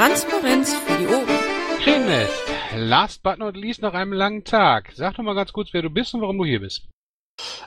[0.00, 1.26] Transparenz für die Ohren.
[1.82, 2.32] Krähennest,
[2.74, 4.92] last but not least nach einem langen Tag.
[4.94, 6.88] Sag doch mal ganz kurz, wer du bist und warum du hier bist.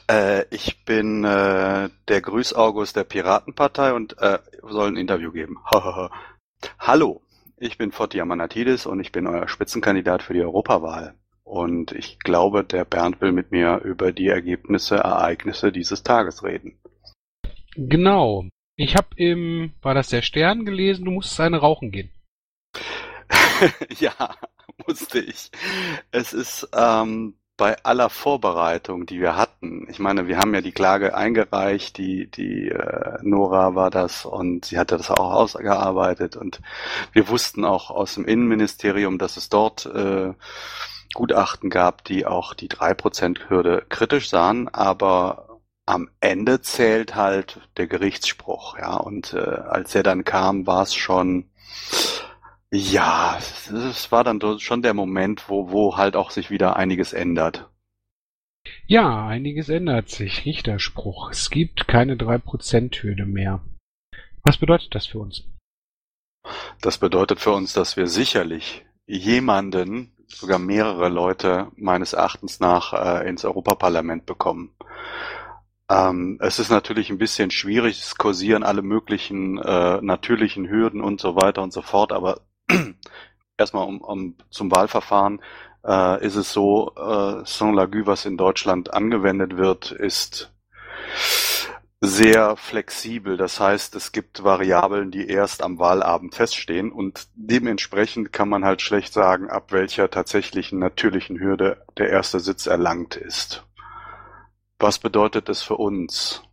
[0.10, 5.60] Äh, ich bin äh, der Grüß-August der Piratenpartei und äh, soll ein Interview geben.
[6.80, 7.21] Hallo,
[7.57, 11.14] ich bin Fotia Manatidis und ich bin euer Spitzenkandidat für die Europawahl.
[11.43, 16.79] Und ich glaube, der Bernd will mit mir über die Ergebnisse, Ereignisse dieses Tages reden.
[17.75, 18.47] Genau.
[18.75, 22.10] Ich habe im, war das der Stern gelesen, du musstest eine rauchen gehen.
[24.00, 24.36] ja,
[24.86, 25.52] musste ich.
[26.11, 30.71] Es ist ähm, bei aller Vorbereitung, die wir hatten, ich meine, wir haben ja die
[30.71, 36.61] Klage eingereicht, die, die äh, Nora war das und sie hatte das auch ausgearbeitet und
[37.11, 40.33] wir wussten auch aus dem Innenministerium, dass es dort äh,
[41.14, 48.80] Gutachten gab, die auch die 3%-Hürde kritisch sahen, aber am Ende zählt halt der Gerichtsspruch,
[48.80, 51.49] ja, und äh, als er dann kam, war es schon
[52.75, 57.69] ja, es war dann schon der Moment, wo, wo halt auch sich wieder einiges ändert.
[58.88, 60.45] Ja, einiges ändert sich.
[60.45, 61.30] Richterspruch.
[61.30, 63.61] Es gibt keine 3%-Hürde mehr.
[64.43, 65.43] Was bedeutet das für uns?
[66.81, 73.30] Das bedeutet für uns, dass wir sicherlich jemanden, sogar mehrere Leute meines Erachtens nach äh,
[73.30, 74.73] ins Europaparlament bekommen.
[75.89, 81.21] Ähm, es ist natürlich ein bisschen schwierig, es kursieren alle möglichen äh, natürlichen Hürden und
[81.21, 82.41] so weiter und so fort, aber
[83.58, 85.42] erstmal um, um zum Wahlverfahren
[85.86, 90.52] äh, ist es so, äh, Saint-Lagu, was in Deutschland angewendet wird, ist
[92.02, 93.38] sehr flexibel.
[93.38, 98.81] Das heißt, es gibt Variablen, die erst am Wahlabend feststehen und dementsprechend kann man halt
[98.81, 103.66] schlecht sagen, ab welcher tatsächlichen natürlichen Hürde der erste Sitz erlangt ist.
[104.80, 106.44] Was bedeutet das für uns?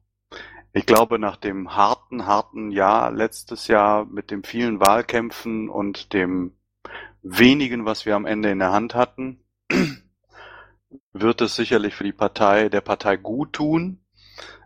[0.72, 6.52] Ich glaube, nach dem harten, harten Jahr letztes Jahr mit den vielen Wahlkämpfen und dem
[7.22, 9.42] wenigen, was wir am Ende in der Hand hatten,
[11.12, 14.04] wird es sicherlich für die Partei, der Partei gut tun,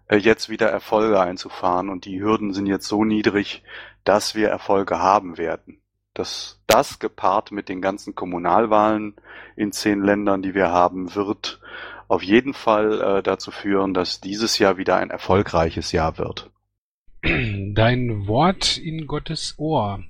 [0.08, 1.88] äh, jetzt wieder Erfolge einzufahren.
[1.88, 3.62] Und die Hürden sind jetzt so niedrig,
[4.04, 5.80] dass wir Erfolge haben werden.
[6.12, 9.16] Das, das gepaart mit den ganzen Kommunalwahlen
[9.56, 11.60] in zehn Ländern, die wir haben, wird
[12.08, 16.50] auf jeden Fall äh, dazu führen, dass dieses Jahr wieder ein erfolgreiches Jahr wird.
[17.22, 20.02] Dein Wort in Gottes Ohr.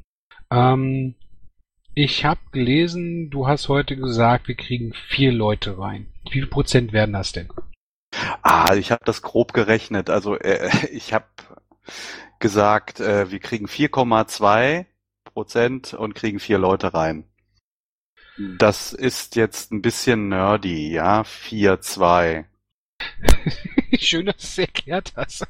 [0.50, 1.14] Ähm,
[1.94, 6.06] ich habe gelesen, du hast heute gesagt, wir kriegen vier Leute rein.
[6.24, 7.48] Wie viel Prozent werden das denn?
[8.42, 10.10] Ah, ich habe das grob gerechnet.
[10.10, 11.26] Also äh, ich habe
[12.38, 14.86] gesagt, äh, wir kriegen 4,2
[15.24, 17.24] Prozent und kriegen vier Leute rein.
[18.36, 22.44] Das ist jetzt ein bisschen nerdy, ja, 4-2.
[23.98, 25.46] Schön, dass du es erklärt hast.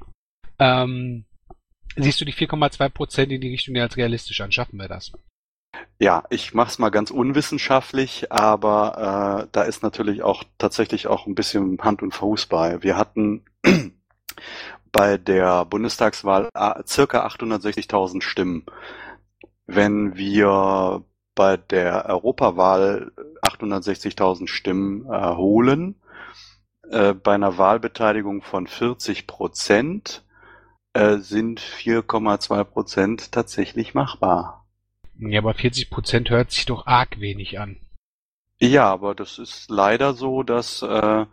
[0.58, 1.24] ähm,
[1.96, 4.52] siehst du die 4,2 Prozent in die Richtung als realistisch an?
[4.52, 5.12] Schaffen wir das?
[5.98, 11.34] Ja, ich mach's mal ganz unwissenschaftlich, aber äh, da ist natürlich auch tatsächlich auch ein
[11.34, 12.82] bisschen Hand und Fuß bei.
[12.82, 13.44] Wir hatten
[14.92, 18.66] bei der Bundestagswahl äh, circa 860.000 Stimmen.
[19.66, 21.04] Wenn wir
[21.38, 23.12] bei der Europawahl
[23.42, 25.94] 860.000 Stimmen erholen,
[26.90, 30.24] äh, bei einer Wahlbeteiligung von 40 Prozent
[30.94, 34.66] äh, sind 4,2 Prozent tatsächlich machbar.
[35.16, 37.76] Ja, aber 40 Prozent hört sich doch arg wenig an.
[38.58, 41.24] Ja, aber das ist leider so, dass äh,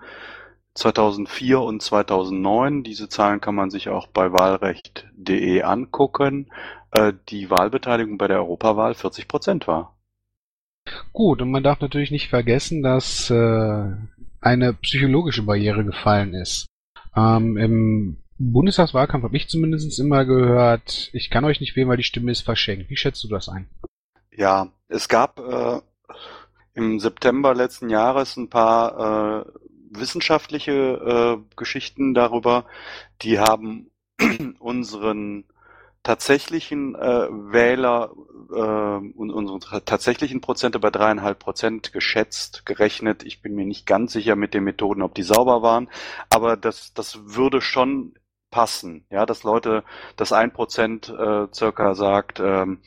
[0.75, 6.51] 2004 und 2009, diese Zahlen kann man sich auch bei wahlrecht.de angucken,
[6.91, 9.94] äh, die Wahlbeteiligung bei der Europawahl 40 Prozent war.
[11.15, 13.85] Gut, und man darf natürlich nicht vergessen, dass äh,
[14.41, 16.65] eine psychologische Barriere gefallen ist.
[17.15, 22.03] Ähm, Im Bundestagswahlkampf habe ich zumindest immer gehört, ich kann euch nicht wählen, weil die
[22.03, 22.89] Stimme ist verschenkt.
[22.89, 23.69] Wie schätzt du das ein?
[24.35, 25.79] Ja, es gab äh,
[26.73, 30.73] im September letzten Jahres ein paar äh, wissenschaftliche
[31.39, 32.65] äh, Geschichten darüber,
[33.21, 33.89] die haben
[34.59, 35.45] unseren
[36.05, 38.11] tatsächlichen äh, Wähler
[38.51, 43.23] äh, und unsere tatsächlichen Prozente bei dreieinhalb Prozent geschätzt, gerechnet.
[43.23, 45.89] Ich bin mir nicht ganz sicher mit den Methoden, ob die sauber waren,
[46.29, 48.13] aber das, das würde schon
[48.51, 49.83] passen, ja, dass Leute,
[50.15, 52.81] dass ein Prozent äh, circa sagt, ähm,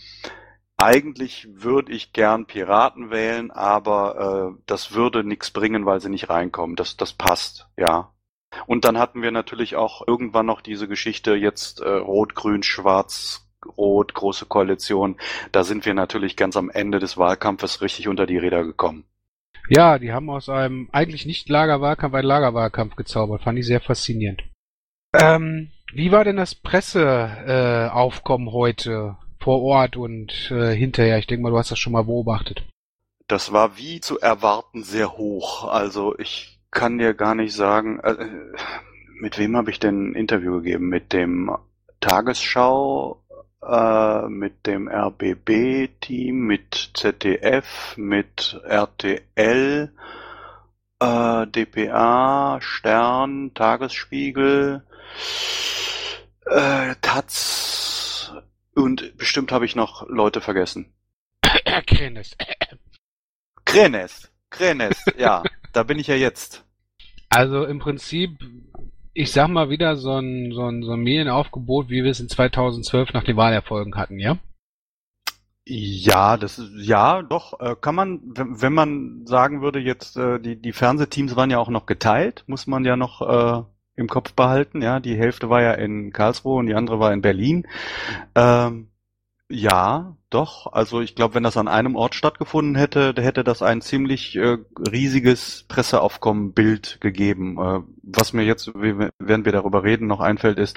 [0.77, 6.31] eigentlich würde ich gern Piraten wählen, aber äh, das würde nichts bringen, weil sie nicht
[6.31, 6.77] reinkommen.
[6.77, 8.13] Das, das passt, ja.
[8.67, 13.49] Und dann hatten wir natürlich auch irgendwann noch diese Geschichte jetzt äh, Rot, Grün, Schwarz,
[13.77, 15.17] Rot, große Koalition.
[15.53, 19.05] Da sind wir natürlich ganz am Ende des Wahlkampfes richtig unter die Räder gekommen.
[19.69, 23.43] Ja, die haben aus einem eigentlich nicht Lagerwahlkampf einen Lagerwahlkampf gezaubert.
[23.43, 24.43] Fand ich sehr faszinierend.
[25.13, 29.17] Ähm, wie war denn das Presseaufkommen äh, heute?
[29.49, 31.19] vor Ort und äh, hinterher?
[31.19, 32.65] Ich denke mal, du hast das schon mal beobachtet.
[33.29, 35.65] Das war wie zu erwarten sehr hoch.
[35.65, 38.17] Also ich kann dir gar nicht sagen, äh,
[39.21, 40.89] mit wem habe ich denn ein Interview gegeben?
[40.89, 41.51] Mit dem
[42.01, 43.23] Tagesschau,
[43.63, 49.93] äh, mit dem RBB-Team, mit ZDF, mit RTL,
[51.01, 54.85] äh, dpa, Stern, Tagesspiegel,
[56.47, 58.33] äh, Taz
[58.75, 60.93] und bestimmt habe ich noch Leute vergessen.
[61.87, 62.37] Krenest.
[63.65, 65.43] Krenest, Krenest, ja,
[65.73, 66.65] da bin ich ja jetzt.
[67.29, 68.39] Also im Prinzip,
[69.13, 72.29] ich sag mal wieder so ein, so ein, so ein Medienaufgebot, wie wir es in
[72.29, 74.39] 2012 nach den Wahlerfolgen hatten, ja?
[75.71, 80.39] Ja, das ist, ja, doch, äh, kann man, wenn, wenn man sagen würde, jetzt, äh,
[80.41, 83.63] die, die Fernsehteams waren ja auch noch geteilt, muss man ja noch äh,
[83.97, 85.01] im Kopf behalten, ja.
[85.01, 87.67] Die Hälfte war ja in Karlsruhe und die andere war in Berlin.
[88.35, 88.89] Ähm,
[89.51, 90.73] ja, doch.
[90.73, 94.59] Also ich glaube, wenn das an einem Ort stattgefunden hätte, hätte das ein ziemlich äh,
[94.91, 97.59] riesiges Presseaufkommen-Bild gegeben.
[97.59, 100.77] Äh, was mir jetzt, während wir darüber reden, noch einfällt, ist,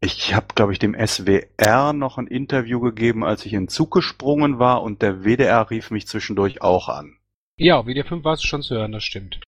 [0.00, 4.58] ich habe, glaube ich, dem SWR noch ein Interview gegeben, als ich in Zug gesprungen
[4.58, 7.16] war und der WDR rief mich zwischendurch auch an.
[7.58, 9.40] Ja, WDR 5 war es schon zu hören, das stimmt.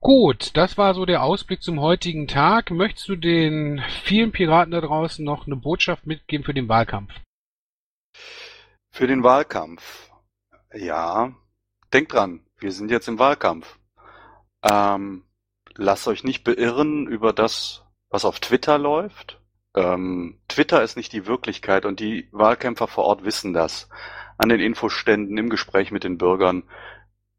[0.00, 2.70] Gut, das war so der Ausblick zum heutigen Tag.
[2.70, 7.10] Möchtest du den vielen Piraten da draußen noch eine Botschaft mitgeben für den Wahlkampf?
[8.94, 10.08] Für den Wahlkampf.
[10.72, 11.32] Ja,
[11.92, 13.80] denkt dran, wir sind jetzt im Wahlkampf.
[14.62, 15.24] Ähm,
[15.74, 19.40] lasst euch nicht beirren über das, was auf Twitter läuft.
[19.74, 23.88] Ähm, Twitter ist nicht die Wirklichkeit und die Wahlkämpfer vor Ort wissen das.
[24.38, 26.62] An den Infoständen, im Gespräch mit den Bürgern.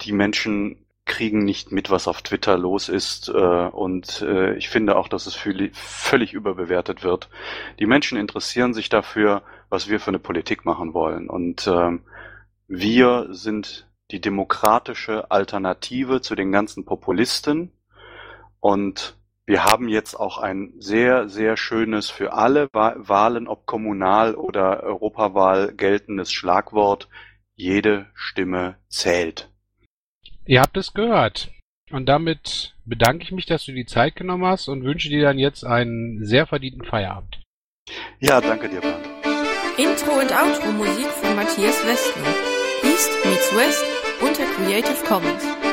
[0.02, 3.30] Die Menschen kriegen nicht mit, was auf Twitter los ist.
[3.30, 7.30] Äh, und äh, ich finde auch, dass es völlig überbewertet wird.
[7.80, 9.42] Die Menschen interessieren sich dafür,
[9.76, 11.30] was wir für eine Politik machen wollen.
[11.30, 12.04] Und ähm,
[12.68, 17.74] wir sind die demokratische Alternative zu den ganzen Populisten.
[18.62, 24.82] Und wir haben jetzt auch ein sehr, sehr schönes für alle Wahlen, ob Kommunal- oder
[24.82, 27.10] Europawahl geltendes Schlagwort.
[27.56, 29.50] Jede Stimme zählt.
[30.46, 31.52] Ihr habt es gehört.
[31.92, 35.38] Und damit bedanke ich mich, dass du die Zeit genommen hast und wünsche dir dann
[35.38, 37.42] jetzt einen sehr verdienten Feierabend.
[38.20, 39.25] Ja, danke dir, Bernd.
[39.78, 42.34] Intro und Outro Musik von Matthias Westner.
[42.84, 43.84] East meets West
[44.22, 45.65] unter Creative Commons.